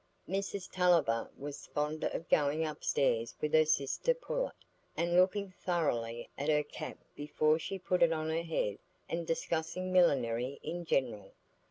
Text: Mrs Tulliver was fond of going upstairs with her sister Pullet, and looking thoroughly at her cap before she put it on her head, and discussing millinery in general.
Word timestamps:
Mrs 0.27 0.67
Tulliver 0.71 1.29
was 1.37 1.67
fond 1.67 2.03
of 2.05 2.27
going 2.27 2.65
upstairs 2.65 3.35
with 3.39 3.53
her 3.53 3.65
sister 3.65 4.15
Pullet, 4.15 4.55
and 4.97 5.15
looking 5.15 5.51
thoroughly 5.51 6.27
at 6.39 6.49
her 6.49 6.63
cap 6.63 6.97
before 7.15 7.59
she 7.59 7.77
put 7.77 8.01
it 8.01 8.11
on 8.11 8.31
her 8.31 8.41
head, 8.41 8.79
and 9.07 9.27
discussing 9.27 9.93
millinery 9.93 10.59
in 10.63 10.85
general. 10.85 11.35